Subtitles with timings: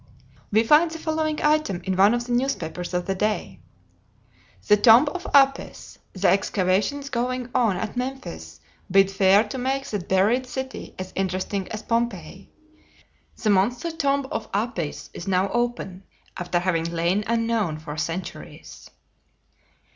[0.51, 3.59] We find the following item in one of the newspapers of the day:
[4.67, 5.99] "The Tomb of Apis.
[6.13, 8.59] The excavations going on at Memphis
[8.89, 12.49] bid fair to make that buried city as interesting as Pompeii.
[13.43, 16.01] The monster tomb of Apis is now open,
[16.35, 18.89] after having lain unknown for centuries."